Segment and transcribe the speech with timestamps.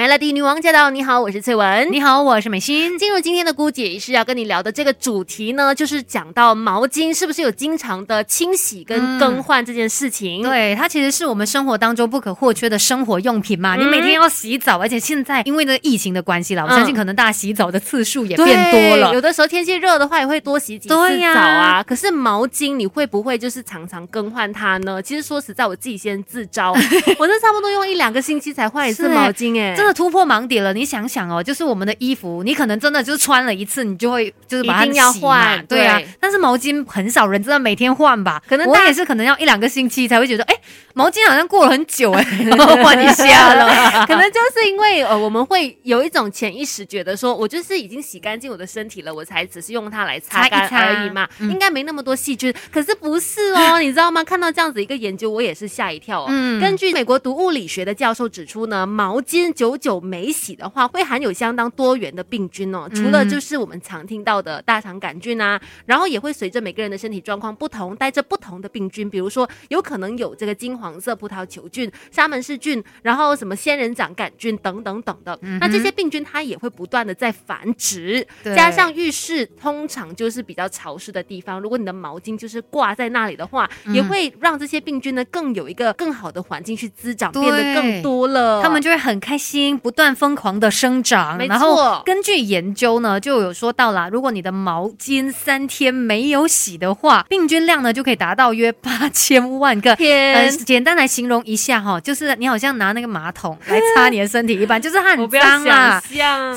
[0.00, 0.88] Melody 女王驾到！
[0.88, 1.92] 你好，我是翠文。
[1.92, 2.98] 你好，我是美心。
[2.98, 10.42] 进入今天的姑姐仪式，要跟你聊的这个主题呢，就是讲到毛巾是不是有经常的清洗跟更换这件事情。
[10.42, 13.76] 对，它其实是我们生活当中不可或缺的生活用品嘛。
[13.76, 19.12] 你每天要洗澡，而且现在因为这个疫情的关系啦，我相信可能大家洗澡的次数也变多了。
[19.12, 21.82] 有的时候天气热的话，也会多洗几次澡啊。
[21.82, 25.02] 可是毛巾你会不会就是常常更换它呢？
[25.02, 29.89] 其实说实在，我自己先自招，我这差不多用一两个星期才换一次 毛巾，哎，真的。
[29.92, 36.00] 突破盲点了，你想想哦，就是我们的衣服，你可能真的就是穿了一次，你就会就是把它要换，对啊。
[36.18, 38.42] 但是毛巾很少人真的每天换吧？
[38.46, 40.54] 可能我也是，可能要一两个星期才会觉得，哎，
[40.94, 42.22] 毛巾好像过了很久哎，
[42.84, 44.06] 换一下了。
[44.06, 52.54] 可能就是因为呃，我们会有一种潜意识觉得说，我就是已经洗干净我的身体了，我才只是用它来擦干而已嘛，应该没那么多细菌。
[52.70, 54.22] 可是不是哦，你知道吗？
[54.22, 56.26] 看到这样子一个研究，我也是吓一跳哦。
[56.28, 59.69] 嗯根据美国读物理学的教授指出呢，毛巾九。
[59.76, 62.88] 久久没洗的话，会含有相当多元的病菌哦。
[62.94, 69.10] 除了就是我们常听到的大肠杆菌啊，然后也会随着每个人的身体状况不同，带着不同的病菌。
[69.10, 75.36] 比如说，有可能有这个金黄色葡萄球菌、沙门氏菌，然后什么仙人掌杆菌等等等的。
[75.60, 78.24] 那这些病菌它也会不断的在繁殖。
[78.44, 88.62] 加上浴室通常就是比较潮湿的地方，如果你的毛巾就是挂在那里的话，也会让这些病菌呢更有一个更好的环境去滋长，变得更多了。
[88.62, 89.59] 他们就会很开心。
[89.78, 99.94] 不断疯狂的生长，然后根据研究呢，就有说到了，如果你的毛巾三天没有洗的话，病菌量呢就可以达到约八千万个。
[99.96, 106.02] 天，简单来形容一下哈，就是你好像拿那个马桶来擦你的身体一般，就是它很脏啊。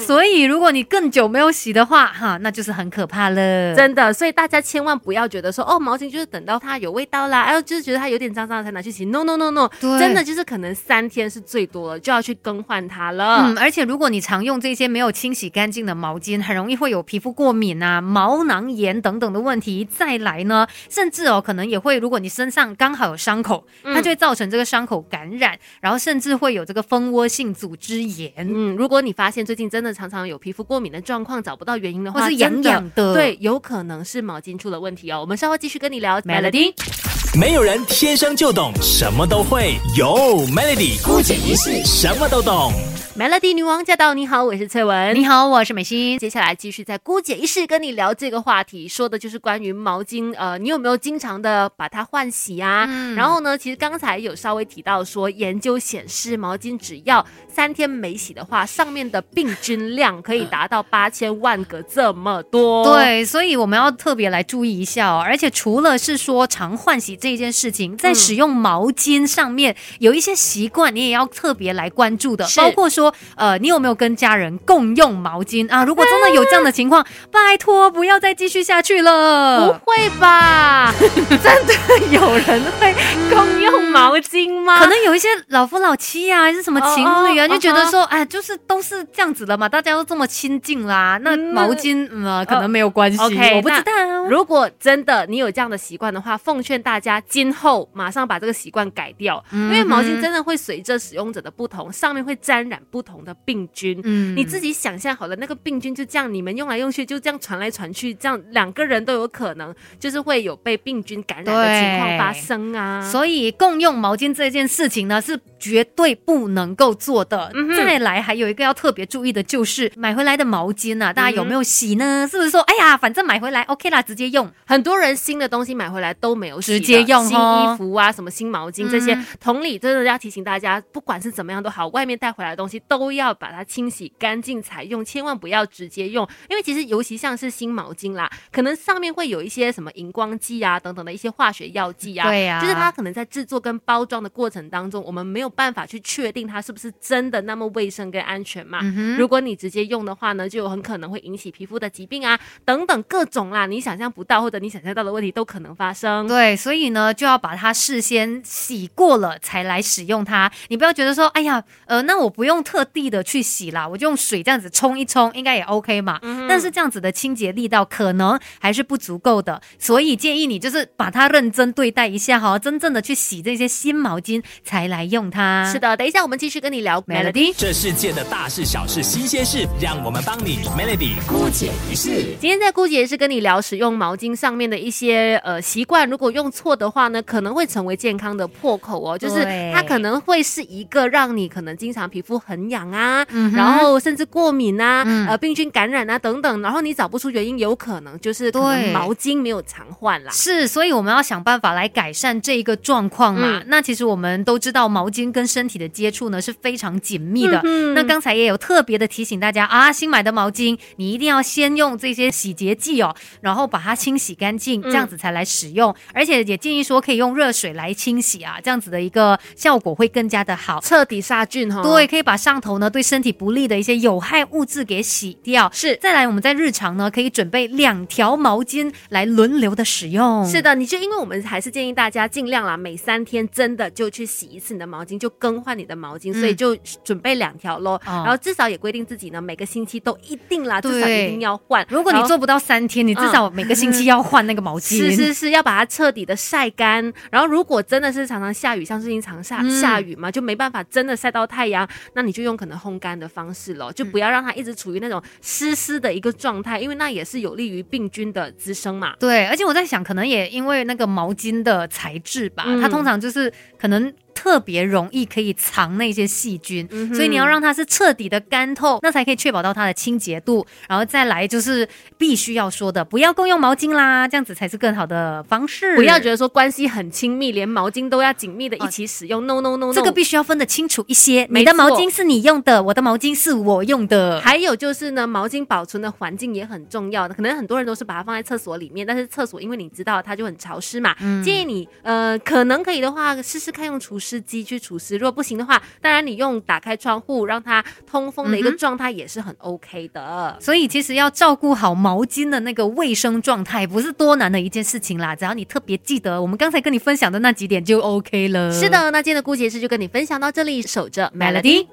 [0.05, 3.75] 所以如果你更久没有洗的话，哈，那就是很可怕了。
[3.75, 9.05] 真的，所以大家千万不要觉得说哦，毛巾就是等到它有味道啦，然后就是觉得它有点脏脏才拿去洗。
[9.05, 12.92] No No No No，真的就是可能三天是最多了，就要去更换它。
[13.11, 19.83] 了，嗯，而且如果你常用这些没有清洗干净的毛巾，很容易会有皮肤过敏啊、毛囊炎等等的问题。
[19.85, 28.31] 再来呢，甚至哦，可能也会，如果你身上刚好有伤口，它就会造成这个伤口感染，然后甚至会有这个蜂窝性组织炎。
[28.37, 35.21] 嗯，如果你发现最近真的常常有皮肤过敏的状况，找不到原因的话，或是痒痒的，对，有可能是毛巾出了问题哦。
[35.21, 37.22] 我们稍后继续跟你聊，Melody。
[37.35, 42.71] 没有人天生就懂，什么都会，有 Melody 孤姐一世什么都懂。
[43.15, 44.15] Melody 女王驾到！
[44.15, 45.13] 你好，我是翠文。
[45.15, 46.17] 你好，我是美心。
[46.17, 50.35] 接下来继续在姑姐一室跟你聊这个话题，说的就是关于毛巾。
[50.35, 52.87] 呃，你有没有经常的把它换洗啊？
[52.89, 62.83] 嗯然后呢，其实刚才有稍微提到说，研究显示毛巾只要三天没洗的话，上面的病菌量可以达到八千万个这么多。
[62.95, 65.21] 对，所以我们要特别来注意一下哦。
[65.23, 73.02] 而且除了是说常换洗这件事情，在使用毛巾上面有一些习惯，你也要特别来关注的，包括说。
[73.03, 75.83] 说呃，你有没有跟家人共用毛巾啊？
[75.83, 79.73] 如果真的有这样的情况，拜托不要再继续下去了。
[79.73, 80.93] 不会吧？
[80.99, 81.73] 真的
[82.11, 82.95] 有人会
[83.29, 84.79] 共用毛巾吗？
[84.79, 93.19] 可能有一些老夫老妻啊，还是什么情侣啊，就觉得说，哎，就是都是这样子的嘛，大家都这么亲近啦，那毛巾嗯，可能没有关系。
[93.19, 93.91] OK，我不知道。
[94.29, 102.81] 如果真的你有这样的习惯的话，奉劝大家今后马上把这个习惯改掉，因为毛巾真的会随着使用者的不同，上面会沾染。
[102.93, 113.01] 不同的病菌，嗯，你自己想象好了，那个病菌就这样，你们用来用去就这样传来传去，这样两个人都有可能就是会有被病菌感染的情况发生啊。
[113.01, 117.51] 所以共用毛巾这件事情呢，是绝对不能够做的。
[117.75, 122.27] 再来，还有一个要特别注意的就是买回来的毛巾啊，大家有没有洗呢？
[122.29, 124.47] 是不是说，哎呀，反正买回来 OK 啦，直接用。
[124.67, 129.17] 很多人新的东西买回来都没有洗直接用新衣服啊，什么新毛巾这些。
[129.39, 132.79] 同理，真的要提醒大家，不管是怎么样都好，外面带回来的东西。
[132.87, 148.79] 都要把它清洗干净才用，千万不要直接用，因为其实尤其像是新毛巾啦，可能上面会有一些什么荧光剂啊等等的一些化学药剂啊，对呀，就是它可能在制作跟包装的过程当中，我们没有办法去确定它是不是真的那么卫生跟安全嘛。
[149.17, 156.27] 如果你直接用的话呢，就很可能会引起皮肤的疾病啊等等各种啦，你想象不到或者你想象到的问题都可能发生。
[156.27, 162.63] 对，所以呢就要把它事先洗过了才来使用它，你不要觉得说，哎呀，呃，那我不用。
[162.73, 166.17] 特地的去洗啦，我就用水这样子冲一冲，应该也 OK 嘛。
[166.23, 175.71] 嗯但是这样子的清洁力道可能还是不足够的，所以建议你就是把它认真对待一下哈，真正的去洗这些新毛巾才来用它。
[175.71, 177.53] 是的，等一下我们继续跟你聊 Melody。
[177.55, 182.09] 这世界的大事小事新鲜事，让我们帮你 Melody 姑姐一事。
[182.41, 189.15] 今天在姑姐是跟你聊使用毛巾上面的一些呃习惯，如果用错的话呢，可能会成为健康的破口哦。
[189.15, 192.62] 就是它可能会是一个让你可能经常皮肤很。
[192.63, 200.31] 痕痒啊，然后甚至过敏啊，呃，病菌感染啊等等，然后你找不出原因，有可能就是可能毛巾没有常换啦。
[200.31, 203.61] 是，所以我们要想办法来改善这一个状况嘛。
[203.67, 207.61] 那其实我们都知道，毛巾跟身体的接触呢是非常紧密的。
[207.93, 215.93] 那刚才也有特别的提醒大家啊，新买的毛巾你一定要先用这些洗洁剂哦，然后把它清洗干净，这样子才来使用。
[216.13, 221.81] 而且也建议说可以用热水来清洗啊，这样子的一个效果会更加的好，彻底杀菌哈。
[221.81, 225.67] 对，可以把上头呢对身体不利的一些有害物质给洗掉。
[225.73, 230.45] 是，再来我们在日常呢可以准备两条毛巾来轮流的使用。
[230.45, 237.99] 是的，你就因为我们还是建议大家尽量啦，每三天真的就去洗一次你的毛巾，就更换你的毛巾，所以就准备两条喽。
[238.05, 241.83] 然后至少也规定自己呢每个星期都一定啦，至少一定要换。
[241.89, 244.97] 如果你做不到三天，你至少每个星期要换那个毛巾。
[245.01, 247.11] 是是是，要把它彻底的晒干。
[247.31, 259.15] 然后如果真的是常常下雨，像最近常下下雨嘛，就没办法真的晒到太阳，那你就用可能烘干的方式咯，就不要让它一直处于那种湿湿的一个状态，因为那也是有利于病菌的滋生嘛。
[259.19, 264.13] 对，而且我在想，可能也因为那个毛巾的材质吧，它通常就是可能。
[264.43, 266.85] 特别容易可以藏那些细菌，
[267.15, 270.67] 所以你要让它是彻底的干透，那才可以确保到它的清洁度。
[270.89, 271.87] 然后再来就是
[272.17, 275.95] 必须要说的，不要共用毛巾啦，这样子才是更好的方式。
[275.95, 279.47] 不要觉得说关系很亲密，连毛巾都要紧密的一起使用。
[279.47, 281.47] No No No，这个必须要分得清楚一些。
[281.49, 284.41] 你的毛巾是你用的，我的毛巾是我用的。
[284.41, 287.33] 还有就是呢，毛巾保存的环境也很重要的。
[287.33, 294.19] 可能很多人都是把它放在厕所里面，但是厕所因为你知道它就很潮湿嘛，建议你呃可能可以的话试试看用除。
[294.23, 300.57] 湿机去除湿，如果不行的话，当然你用打开窗户让它通风的一个状态也是很 OK 的。
[300.59, 305.35] 所以其实要照顾好毛巾的那个卫生状态，不是多难的一件事情啦。
[305.35, 308.71] 只要你特别记得我们刚才跟你分享的那几点就 OK 了。
[308.71, 311.87] 是的，那今天的姑姐是就跟你分享到这里，守着 Melody。